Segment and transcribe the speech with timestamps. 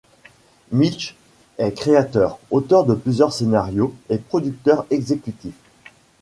[0.71, 1.15] Milch
[1.59, 5.53] est créateur, auteur de plusieurs scénarios, et producteur exécutif.